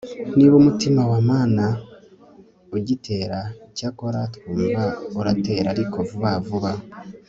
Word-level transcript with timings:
niba 0.37 0.55
umutima 0.61 1.01
wa 1.11 1.19
mana 1.29 1.65
ugitera 2.75 3.39
icyakora 3.67 4.19
twumva 4.35 4.83
uratera 5.19 5.67
ariko 5.75 5.97
vuba 6.09 6.31
vuba 6.47 6.71